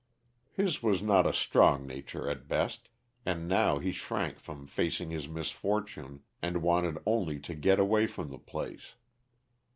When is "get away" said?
7.53-8.07